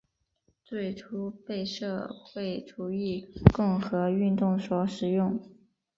[0.63, 5.39] 最初被社会主义共和运动所使用。